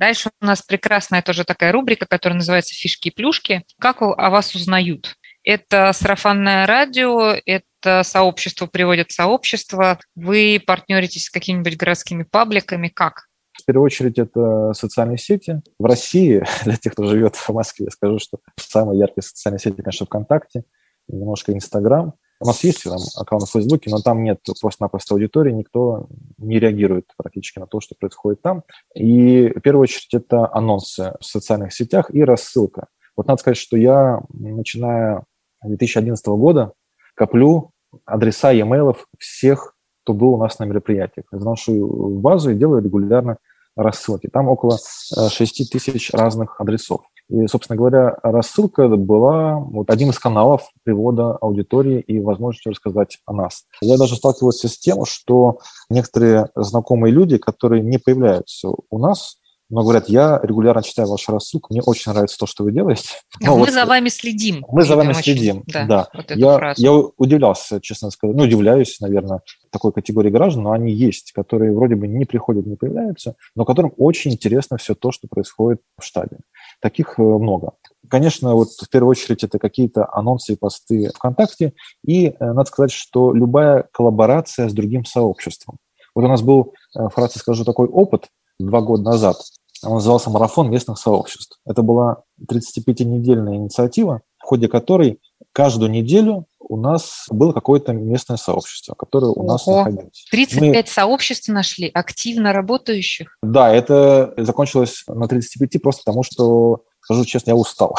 [0.00, 3.64] Дальше у нас прекрасная тоже такая рубрика, которая называется «Фишки и плюшки».
[3.78, 5.14] Как о вас узнают?
[5.44, 10.00] Это сарафанное радио, это сообщество приводит сообщество.
[10.14, 12.88] Вы партнеритесь с какими-нибудь городскими пабликами?
[12.88, 13.26] Как?
[13.52, 15.60] В первую очередь это социальные сети.
[15.78, 20.06] В России, для тех, кто живет в Москве, скажу, что самые яркие социальные сети, конечно,
[20.06, 20.64] ВКонтакте,
[21.08, 22.14] немножко Инстаграм.
[22.40, 27.06] У нас есть там аккаунт в Фейсбуке, но там нет просто-напросто аудитории, никто не реагирует
[27.16, 28.62] практически на то, что происходит там.
[28.94, 32.86] И в первую очередь это анонсы в социальных сетях и рассылка.
[33.16, 35.24] Вот надо сказать, что я, начиная
[35.62, 36.72] с 2011 года,
[37.14, 37.72] коплю
[38.06, 41.26] адреса e-mail всех кто был у нас на мероприятиях.
[41.30, 43.36] Заношу в базу и делаю регулярно
[43.76, 44.28] рассылки.
[44.28, 47.02] Там около 6 э, тысяч разных адресов.
[47.30, 53.32] И, собственно говоря, рассылка была вот одним из каналов привода аудитории и возможностью рассказать о
[53.32, 53.64] нас.
[53.80, 59.36] Я даже сталкивался с тем, что некоторые знакомые люди, которые не появляются у нас,
[59.70, 63.08] но говорят, я регулярно читаю вашу рассылку, мне очень нравится то, что вы делаете.
[63.40, 64.64] А мы вот, за вами следим.
[64.68, 65.84] Мы за вами следим, да.
[65.84, 66.08] да.
[66.12, 71.30] Вот я, я удивлялся, честно сказать, ну, удивляюсь, наверное, такой категории граждан, но они есть,
[71.30, 75.80] которые вроде бы не приходят, не появляются, но которым очень интересно все то, что происходит
[75.96, 76.38] в штабе.
[76.80, 77.72] Таких э, много.
[78.08, 82.90] Конечно, вот в первую очередь это какие-то анонсы и посты ВКонтакте, и э, надо сказать,
[82.90, 85.76] что любая коллаборация с другим сообществом.
[86.14, 89.36] Вот у нас был, э, вкратце скажу, такой опыт два года назад.
[89.84, 91.58] Он назывался «Марафон местных сообществ».
[91.64, 95.20] Это была 35-недельная инициатива, в ходе которой
[95.52, 99.52] каждую неделю у нас было какое-то местное сообщество, которое у Ого.
[99.52, 100.26] нас находилось.
[100.30, 100.90] 35 Мы...
[100.90, 103.36] сообществ нашли, активно работающих?
[103.42, 107.96] Да, это закончилось на 35 просто потому, что, скажу честно, я устал.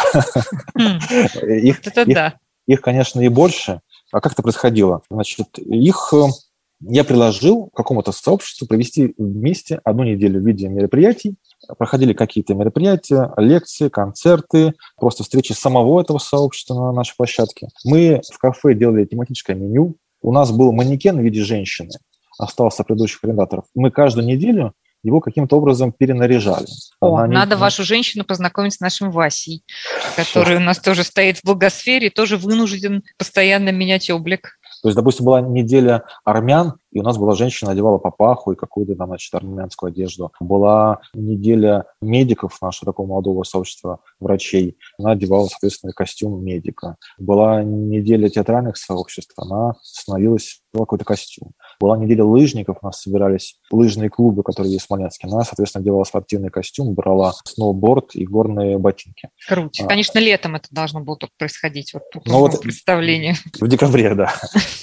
[0.75, 0.99] Хм.
[2.67, 3.81] Их, конечно, и больше.
[4.11, 5.01] А как это происходило?
[5.09, 6.27] Значит, их э,
[6.82, 11.36] я предложил какому-то сообществу провести вместе одну неделю в виде мероприятий.
[11.78, 17.67] Проходили какие-то мероприятия, лекции, концерты, просто встречи самого этого сообщества на нашей площадке.
[17.84, 19.96] Мы в кафе делали тематическое меню.
[20.22, 21.91] У нас был манекен в виде женщины,
[22.39, 23.65] остался предыдущих арендаторов.
[23.76, 26.67] Мы каждую неделю его каким-то образом перенаряжали.
[27.00, 27.62] О, Она надо не...
[27.62, 29.63] вашу женщину познакомить с нашим Васей,
[30.15, 34.60] который у нас тоже стоит в благосфере, тоже вынужден постоянно менять облик.
[34.82, 38.95] То есть, допустим, была неделя армян, и у нас была женщина, одевала папаху и какую-то
[38.95, 40.32] там, значит, армянскую одежду.
[40.39, 44.77] Была неделя медиков нашего такого молодого сообщества врачей.
[44.99, 46.97] Она одевала, соответственно, костюм медика.
[47.17, 51.51] Была неделя театральных сообществ, она становилась какой-то костюм.
[51.80, 55.27] Была неделя лыжников, у нас собирались лыжные клубы, которые есть в Смоленске.
[55.27, 59.30] Она, соответственно, делала спортивный костюм, брала сноуборд и горные ботинки.
[59.47, 59.84] Круто.
[59.84, 59.88] А.
[59.88, 63.36] Конечно, летом это должно было только происходить, вот ну, вот представлению.
[63.60, 64.34] В декабре, да.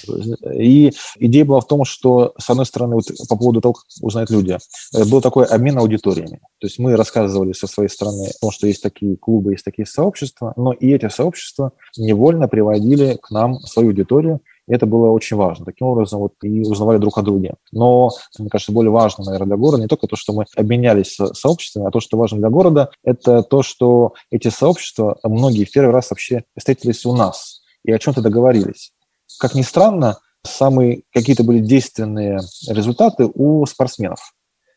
[0.53, 4.29] И идея была в том, что, с одной стороны, вот по поводу того, как узнают
[4.29, 4.57] люди,
[4.95, 6.39] э, был такой обмен аудиториями.
[6.59, 9.85] То есть мы рассказывали со своей стороны о том, что есть такие клубы, есть такие
[9.85, 15.35] сообщества, но и эти сообщества невольно приводили к нам свою аудиторию, и это было очень
[15.35, 15.65] важно.
[15.65, 17.55] Таким образом, вот и узнавали друг о друге.
[17.71, 21.87] Но, мне кажется, более важно, наверное, для города не только то, что мы обменялись сообществами,
[21.87, 26.11] а то, что важно для города, это то, что эти сообщества, многие в первый раз
[26.11, 28.91] вообще встретились у нас и о чем-то договорились.
[29.39, 34.33] Как ни странно, самые какие-то были действенные результаты у спортсменов.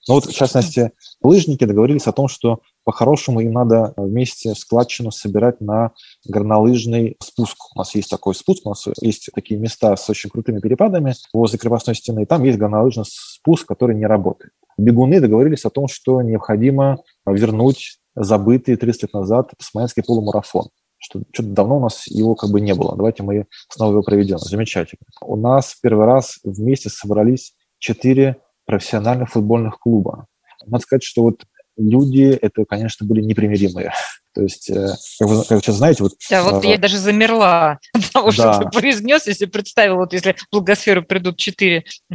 [0.09, 0.91] Но вот, в частности,
[1.23, 5.93] лыжники договорились о том, что по-хорошему им надо вместе складчину собирать на
[6.27, 7.57] горнолыжный спуск.
[7.75, 11.59] У нас есть такой спуск, у нас есть такие места с очень крутыми перепадами возле
[11.59, 14.53] крепостной стены, и там есть горнолыжный спуск, который не работает.
[14.77, 20.71] Бегуны договорились о том, что необходимо вернуть забытый 30 лет назад смоленский полумарафон
[21.13, 22.97] что что-то давно у нас его как бы не было.
[22.97, 24.39] Давайте мы снова его проведем.
[24.39, 25.03] Замечательно.
[25.21, 30.27] У нас первый раз вместе собрались четыре профессиональных футбольных клуба.
[30.67, 31.45] Надо сказать, что вот
[31.77, 33.93] люди, это, конечно, были непримиримые.
[34.35, 36.13] То есть, э, как вы, как вы сейчас знаете, вот...
[36.31, 38.33] Да, вот а, я даже замерла от того, да.
[38.33, 41.85] что ты произнес, если представил, вот если в Благосферу придут четыре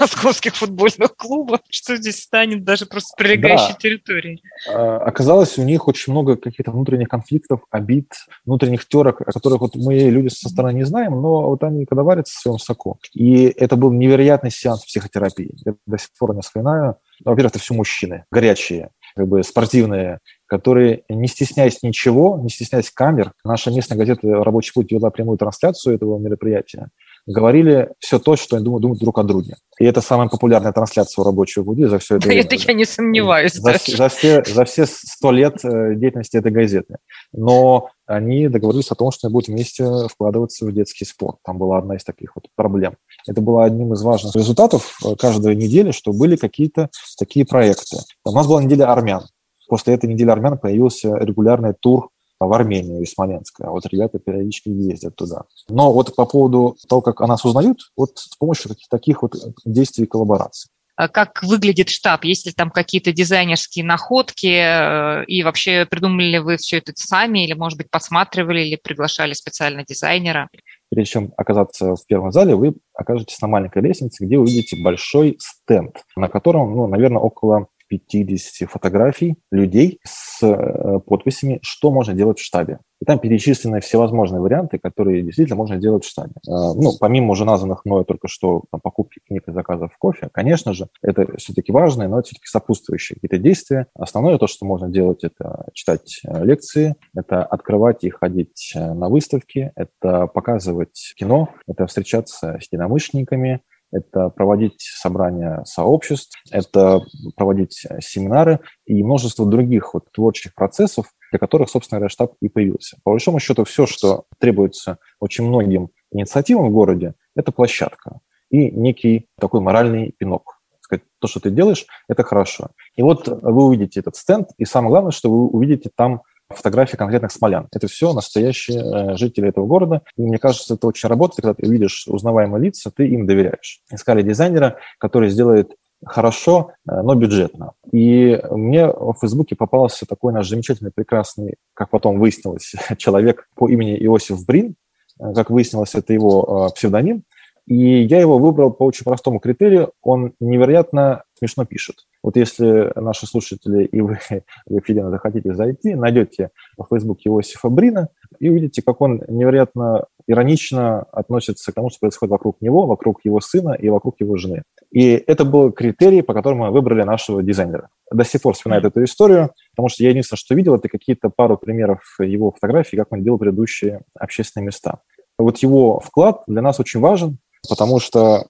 [0.00, 3.78] московских футбольных клуба, что здесь станет даже просто прилегающей да.
[3.78, 4.42] территорией.
[4.68, 8.12] А, оказалось, у них очень много каких-то внутренних конфликтов, обид,
[8.46, 12.02] внутренних терок, о которых вот мы, люди со стороны, не знаем, но вот они когда
[12.02, 12.98] варятся в своем соку.
[13.12, 15.54] И это был невероятный сеанс психотерапии.
[15.64, 16.96] Я до сих пор не вспоминаю.
[17.24, 23.32] Во-первых, это все мужчины, горячие, как бы спортивные, которые, не стесняясь ничего, не стесняясь камер,
[23.44, 26.88] наша местная газета «Рабочий путь» вела прямую трансляцию этого мероприятия,
[27.30, 29.56] говорили все то, что они думают, думают друг о друге.
[29.78, 32.42] И это самая популярная трансляция у рабочего пути за все это время.
[32.42, 33.54] Это я не сомневаюсь.
[33.54, 36.96] За, за, все, за все сто лет э, деятельности этой газеты.
[37.32, 41.38] Но они договорились о том, что они будут вместе вкладываться в детский спорт.
[41.44, 42.96] Там была одна из таких вот проблем.
[43.26, 47.98] Это было одним из важных результатов э, каждой недели, что были какие-то такие проекты.
[48.24, 49.22] У нас была неделя армян.
[49.68, 53.70] После этой недели армян появился регулярный тур в Армению из Смоленска.
[53.70, 55.44] Вот ребята периодически ездят туда.
[55.68, 59.34] Но вот по поводу того, как о нас узнают, вот с помощью таких, таких вот
[59.64, 65.42] действий и коллабораций а как выглядит штаб, есть ли там какие-то дизайнерские находки, э, и
[65.42, 70.50] вообще придумали ли вы все это сами, или, может быть, подсматривали, или приглашали специально дизайнера?
[70.90, 76.02] Прежде чем оказаться в первом зале, вы окажетесь на маленькой лестнице, где увидите большой стенд,
[76.16, 82.44] на котором, ну, наверное, около 50 фотографий людей с э, подписями, что можно делать в
[82.44, 82.78] штабе.
[83.02, 86.32] И там перечислены всевозможные варианты, которые действительно можно делать в штабе.
[86.46, 90.72] Э, ну, помимо уже названных мною только что там, покупки книг и заказов кофе, конечно
[90.72, 93.88] же, это все-таки важные, но все-таки сопутствующие какие-то действия.
[93.94, 99.72] Основное то, что можно делать, это читать э, лекции, это открывать и ходить на выставки,
[99.74, 107.00] это показывать кино, это встречаться с единомышленниками, это проводить собрания сообществ, это
[107.36, 112.98] проводить семинары и множество других вот творческих процессов, для которых, собственно говоря, штаб и появился.
[113.04, 119.28] По большому счету, все, что требуется очень многим инициативам в городе, это площадка и некий
[119.38, 120.60] такой моральный пинок.
[120.80, 122.70] Сказать, то, что ты делаешь, это хорошо.
[122.96, 127.32] И вот вы увидите этот стенд, и самое главное, что вы увидите там фотографии конкретных
[127.32, 127.68] смолян.
[127.72, 130.02] Это все настоящие э, жители этого города.
[130.16, 133.80] И мне кажется, это очень работает, когда ты видишь узнаваемые лица, ты им доверяешь.
[133.90, 135.72] Искали дизайнера, который сделает
[136.04, 137.72] хорошо, э, но бюджетно.
[137.92, 143.96] И мне в Фейсбуке попался такой наш замечательный, прекрасный, как потом выяснилось, человек по имени
[144.04, 144.74] Иосиф Брин.
[145.20, 147.24] Э, как выяснилось, это его псевдоним.
[147.70, 149.92] И я его выбрал по очень простому критерию.
[150.02, 151.98] Он невероятно смешно пишет.
[152.20, 154.18] Вот если наши слушатели и вы,
[154.68, 158.08] Екатерина, захотите зайти, найдете в Facebook Иосифа Брина
[158.40, 163.40] и увидите, как он невероятно иронично относится к тому, что происходит вокруг него, вокруг его
[163.40, 164.64] сына и вокруг его жены.
[164.90, 167.88] И это был критерий, по которому мы выбрали нашего дизайнера.
[168.10, 171.56] До сих пор вспоминаю эту историю, потому что я единственное, что видел, это какие-то пару
[171.56, 174.98] примеров его фотографий, как он делал предыдущие общественные места.
[175.38, 178.46] Вот его вклад для нас очень важен, потому что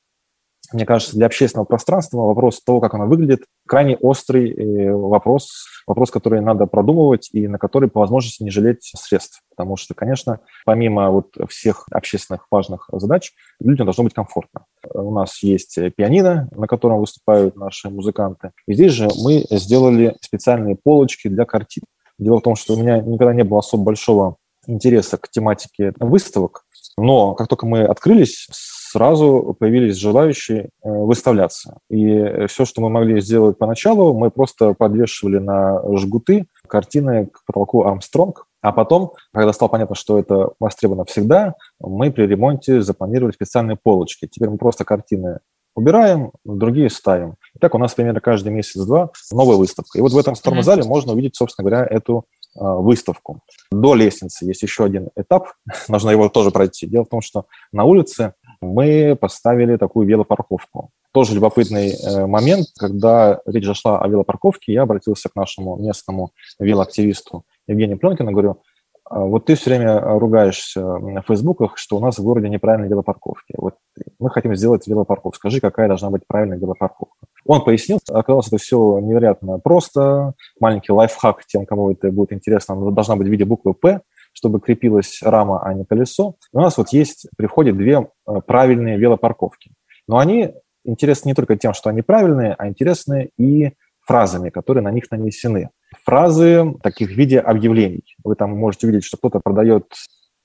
[0.73, 6.41] мне кажется, для общественного пространства вопрос того, как оно выглядит, крайне острый вопрос, вопрос, который
[6.41, 9.43] надо продумывать и на который по возможности не жалеть средств.
[9.51, 14.65] Потому что, конечно, помимо вот всех общественных важных задач, людям должно быть комфортно.
[14.95, 18.53] У нас есть пианино, на котором выступают наши музыканты.
[18.67, 21.83] И здесь же мы сделали специальные полочки для картин.
[22.19, 26.65] Дело в том, что у меня никогда не было особо большого интереса к тематике выставок,
[27.01, 31.79] но как только мы открылись, сразу появились желающие э, выставляться.
[31.89, 37.85] И все, что мы могли сделать поначалу, мы просто подвешивали на жгуты картины к потолку
[37.85, 43.79] Армстронг, а потом, когда стало понятно, что это востребовано всегда, мы при ремонте запланировали специальные
[43.83, 44.29] полочки.
[44.31, 45.41] Теперь мы просто картины
[45.75, 47.37] убираем, другие ставим.
[47.55, 49.99] И так у нас примерно каждый месяц-два новая выставка.
[49.99, 53.41] И вот в этом втором зале можно увидеть, собственно говоря, эту выставку.
[53.71, 55.53] До лестницы есть еще один этап,
[55.89, 56.87] нужно его тоже пройти.
[56.87, 60.91] Дело в том, что на улице мы поставили такую велопарковку.
[61.13, 67.45] Тоже любопытный э, момент, когда речь зашла о велопарковке, я обратился к нашему местному велоактивисту
[67.67, 68.63] Евгению Пленкину, говорю,
[69.05, 73.55] «А вот ты все время ругаешься на фейсбуках, что у нас в городе неправильные велопарковки.
[73.57, 73.75] Вот
[74.21, 75.37] мы хотим сделать велопарковку.
[75.37, 77.20] Скажи, какая должна быть правильная велопарковка.
[77.51, 80.35] Он пояснил, оказалось это все невероятно просто.
[80.61, 85.19] Маленький лайфхак тем, кому это будет интересно, должна быть в виде буквы «П», чтобы крепилась
[85.21, 86.37] рама, а не колесо.
[86.53, 89.73] У нас вот есть при входе две э, правильные велопарковки.
[90.07, 90.53] Но они
[90.85, 95.71] интересны не только тем, что они правильные, а интересны и фразами, которые на них нанесены.
[96.05, 98.15] Фразы таких в виде объявлений.
[98.23, 99.87] Вы там можете видеть, что кто-то продает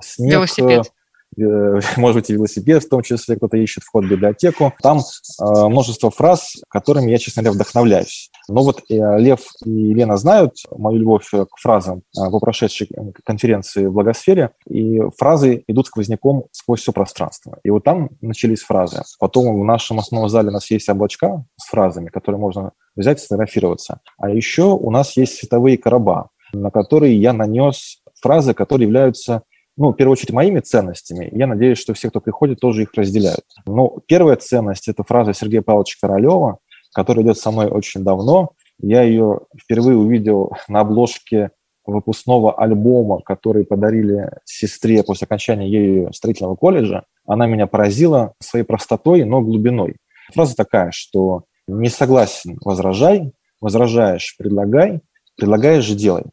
[0.01, 0.91] снег, Велосипед.
[1.37, 4.73] Э, может быть, и велосипед, в том числе кто-то ищет вход в библиотеку.
[4.81, 8.29] Там э, множество фраз, которыми я, честно говоря, вдохновляюсь.
[8.47, 12.89] Но вот э, Лев и Лена знают мою любовь к фразам по прошедшей
[13.23, 17.57] конференции в Благосфере, и фразы идут сквозняком сквозь все пространство.
[17.63, 19.01] И вот там начались фразы.
[19.19, 23.21] Потом в нашем основном зале у нас есть облачка с фразами, которые можно взять и
[23.21, 23.99] сфотографироваться.
[24.17, 29.43] А еще у нас есть световые короба, на которые я нанес фразы, которые являются
[29.77, 31.29] ну, в первую очередь, моими ценностями.
[31.31, 33.45] Я надеюсь, что все, кто приходит, тоже их разделяют.
[33.65, 36.59] Но первая ценность– это фраза Сергея Павловича Королева,
[36.93, 38.51] которая идет со мной очень давно.
[38.79, 41.51] Я ее впервые увидел на обложке
[41.85, 47.03] выпускного альбома, который подарили сестре после окончания ею строительного колледжа.
[47.27, 49.97] Она меня поразила своей простотой, но глубиной.
[50.33, 55.01] Фраза такая, что «не согласен– возражай, возражаешь– предлагай,
[55.37, 56.23] предлагаешь– делай».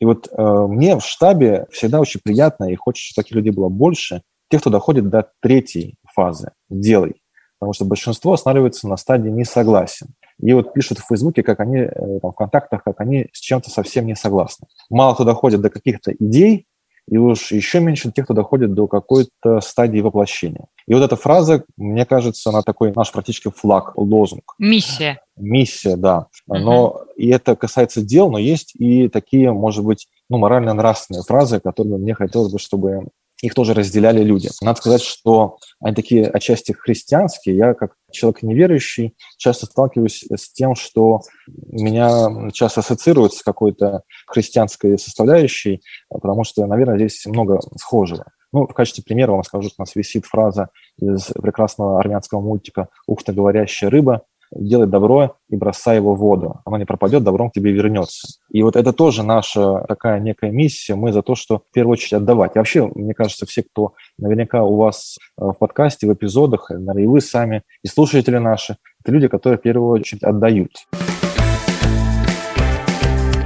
[0.00, 3.68] И вот э, мне в штабе всегда очень приятно, и хочется, чтобы таких людей было
[3.68, 7.20] больше, тех, кто доходит до третьей фазы «делай».
[7.58, 10.14] Потому что большинство останавливается на стадии «не согласен».
[10.40, 13.70] И вот пишут в Фейсбуке, как они, э, там, в контактах, как они с чем-то
[13.70, 14.68] совсем не согласны.
[14.88, 16.66] Мало кто доходит до каких-то идей,
[17.10, 20.66] и уж еще меньше тех, кто доходит до какой-то стадии воплощения.
[20.86, 24.54] И вот эта фраза, мне кажется, она такой наш практически флаг, лозунг.
[24.58, 25.20] Миссия.
[25.36, 26.26] Миссия, да.
[26.46, 27.14] Но uh-huh.
[27.16, 32.14] и это касается дел, но есть и такие, может быть, ну, морально-нравственные фразы, которые мне
[32.14, 33.08] хотелось бы, чтобы
[33.42, 34.50] их тоже разделяли люди.
[34.60, 37.56] Надо сказать, что они такие отчасти христианские.
[37.56, 44.98] Я, как человек неверующий, часто сталкиваюсь с тем, что меня часто ассоциируют с какой-то христианской
[44.98, 48.24] составляющей, потому что, наверное, здесь много схожего.
[48.52, 52.88] Ну, в качестве примера вам скажу, что у нас висит фраза из прекрасного армянского мультика
[53.06, 54.22] «Ух ты, говорящая рыба»,
[54.52, 56.60] делай добро и бросай его в воду.
[56.64, 58.38] Оно не пропадет, добром к тебе вернется.
[58.50, 60.94] И вот это тоже наша такая некая миссия.
[60.94, 62.54] Мы за то, что в первую очередь отдавать.
[62.54, 67.02] И вообще, мне кажется, все, кто наверняка у вас э, в подкасте, в эпизодах, наверное,
[67.02, 70.72] и вы сами, и слушатели наши, это люди, которые в первую очередь отдают.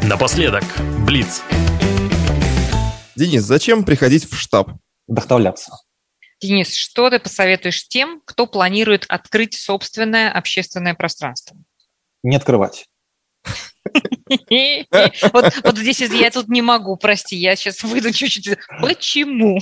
[0.09, 0.65] Напоследок,
[1.07, 1.43] Блиц.
[3.17, 4.71] Денис, зачем приходить в штаб?
[5.07, 5.73] Вдохновляться.
[6.43, 11.57] Денис, что ты посоветуешь тем, кто планирует открыть собственное общественное пространство?
[12.23, 12.89] Не открывать.
[15.33, 18.57] Вот, здесь я тут не могу, прости, я сейчас выйду чуть-чуть.
[18.81, 19.59] Почему?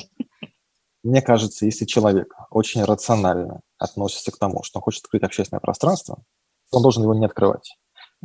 [1.03, 6.23] Мне кажется, если человек очень рационально относится к тому, что он хочет открыть общественное пространство,
[6.71, 7.77] он должен его не открывать.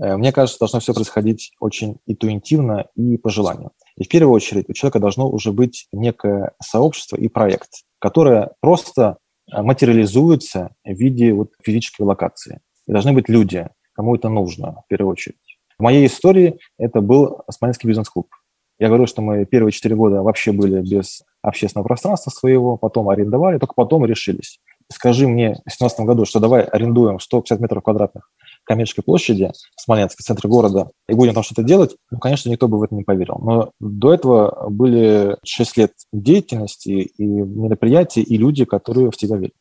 [0.02, 3.72] Э, мне кажется, должно все происходить очень интуитивно и по желанию.
[3.98, 7.70] И в первую очередь у человека должно уже быть некое сообщество и проект,
[8.00, 9.18] которое просто
[9.52, 12.60] э, материализуется в виде вот физической локации.
[12.88, 15.38] И должны быть люди, кому это нужно в первую очередь.
[15.78, 18.30] В моей истории это был Смоленский бизнес-клуб.
[18.78, 23.58] Я говорю, что мы первые четыре года вообще были без общественного пространства своего, потом арендовали,
[23.58, 24.60] только потом решились.
[24.92, 28.30] Скажи мне в 2017 году, что давай арендуем 150 метров квадратных
[28.66, 32.68] коммерческой площади в Смоленске, в центре города, и будем там что-то делать, ну, конечно, никто
[32.68, 33.40] бы в это не поверил.
[33.42, 39.56] Но до этого были 6 лет деятельности и мероприятий, и люди, которые в тебя верят.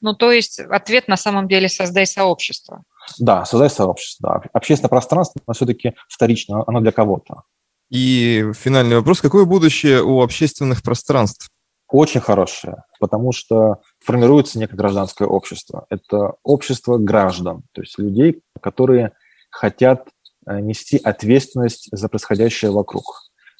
[0.00, 2.82] Ну, то есть ответ на самом деле «создай сообщество».
[3.18, 4.40] Да, создай сообщество.
[4.42, 4.50] Да.
[4.52, 7.42] Общественное пространство, но все-таки вторично, оно для кого-то.
[7.90, 9.20] И финальный вопрос.
[9.20, 11.50] Какое будущее у общественных пространств?
[11.88, 15.86] Очень хорошее, потому что формируется некое гражданское общество.
[15.88, 19.12] Это общество граждан, то есть людей, которые
[19.50, 20.08] хотят
[20.46, 23.04] э, нести ответственность за происходящее вокруг.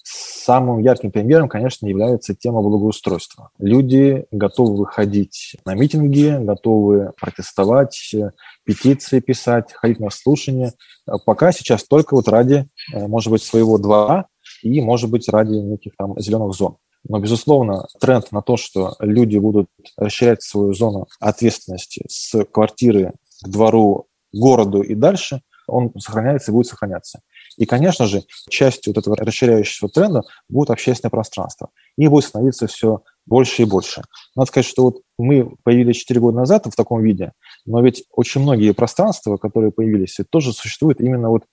[0.03, 3.51] Самым ярким примером, конечно, является тема благоустройства.
[3.59, 8.14] Люди готовы выходить на митинги, готовы протестовать,
[8.64, 10.74] петиции писать, ходить на слушания.
[11.24, 14.27] Пока сейчас только вот ради, э, может быть, своего двора
[14.62, 16.77] и, может быть, ради неких там зеленых зон.
[17.09, 23.12] Но, безусловно, тренд на то, что люди будут расширять свою зону ответственности с квартиры
[23.44, 27.20] к двору, городу и дальше, он сохраняется и будет сохраняться.
[27.57, 31.70] И, конечно же, частью вот этого расширяющегося тренда будет общественное пространство.
[31.96, 34.02] И будет становиться все больше и больше.
[34.34, 37.32] Надо сказать, что вот мы появились 4 года назад в таком виде,
[37.64, 41.44] но ведь очень многие пространства, которые появились, тоже существуют именно вот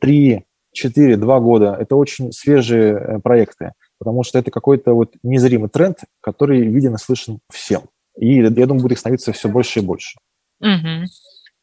[0.00, 1.76] 3, 4, 2 года.
[1.80, 6.98] Это очень свежие э, проекты, потому что это какой-то вот незримый тренд, который виден и
[6.98, 7.82] слышен всем.
[8.18, 10.16] И я думаю, будет их становиться все больше и больше.
[10.60, 11.06] Угу.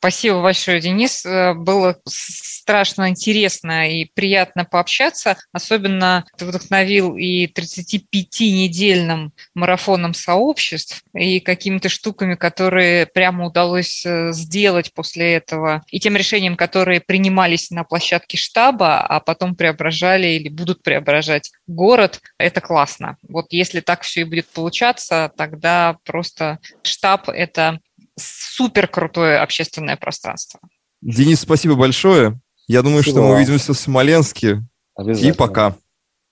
[0.01, 1.23] Спасибо большое, Денис.
[1.27, 5.37] Э, было страшно интересно и приятно пообщаться.
[5.53, 14.91] Особенно ты вдохновил и 35-недельным марафоном сообществ, и какими-то штуками, которые прямо удалось э, сделать
[14.91, 20.81] после этого, и тем решениям, которые принимались на площадке штаба, а потом преображали или будут
[20.81, 22.21] преображать город.
[22.39, 23.17] Это классно.
[23.21, 27.79] Вот если так все и будет получаться, тогда просто штаб– это
[28.17, 30.59] супер крутое общественное пространство.
[31.01, 32.39] Денис, спасибо большое.
[32.67, 33.21] Я думаю, спасибо.
[33.21, 34.61] что мы увидимся в Смоленске.
[34.99, 35.75] И пока.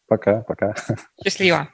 [0.07, 0.75] Пока, пока.
[1.23, 1.69] Счастливо.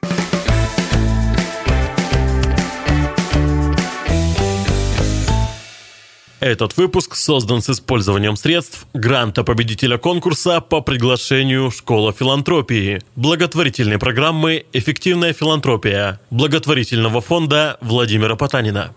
[6.38, 14.66] Этот выпуск создан с использованием средств гранта победителя конкурса по приглашению «Школа филантропии», благотворительной программы
[14.74, 18.94] «Эффективная филантропия», благотворительного фонда Владимира Потанина.